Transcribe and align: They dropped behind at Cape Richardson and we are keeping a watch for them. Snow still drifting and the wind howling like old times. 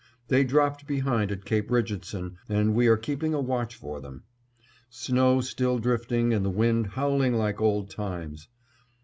They 0.29 0.43
dropped 0.43 0.87
behind 0.87 1.31
at 1.31 1.45
Cape 1.45 1.69
Richardson 1.69 2.39
and 2.49 2.73
we 2.73 2.87
are 2.87 2.97
keeping 2.97 3.35
a 3.35 3.39
watch 3.39 3.75
for 3.75 4.01
them. 4.01 4.23
Snow 4.89 5.41
still 5.41 5.77
drifting 5.77 6.33
and 6.33 6.43
the 6.43 6.49
wind 6.49 6.87
howling 6.87 7.35
like 7.35 7.61
old 7.61 7.91
times. 7.91 8.47